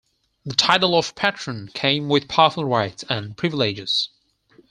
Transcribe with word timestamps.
The 0.47 0.55
title 0.55 0.97
of 0.97 1.13
patroon 1.13 1.69
came 1.75 2.09
with 2.09 2.27
powerful 2.27 2.65
rights 2.65 3.05
and 3.07 3.37
privileges. 3.37 4.09